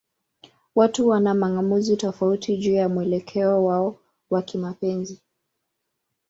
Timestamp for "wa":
4.29-4.41